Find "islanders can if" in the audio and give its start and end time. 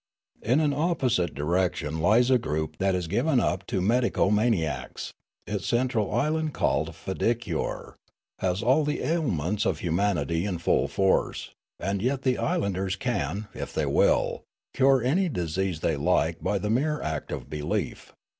12.39-13.75